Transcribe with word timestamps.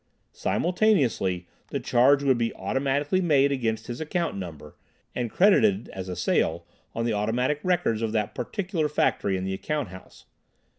Simultaneously 0.33 1.45
the 1.67 1.79
charge 1.79 2.23
would 2.23 2.39
be 2.39 2.51
automatically 2.55 3.21
made 3.21 3.51
against 3.51 3.85
his 3.85 4.01
account 4.01 4.35
number, 4.35 4.75
and 5.13 5.29
credited 5.29 5.89
as 5.89 6.09
a 6.09 6.15
sale 6.15 6.65
on 6.95 7.05
the 7.05 7.13
automatic 7.13 7.59
records 7.61 8.01
of 8.01 8.11
that 8.11 8.33
particular 8.33 8.89
factory 8.89 9.37
in 9.37 9.43
the 9.45 9.53
account 9.53 9.89
house. 9.89 10.25